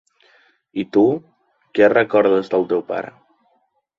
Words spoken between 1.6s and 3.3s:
què recordes del teu pare?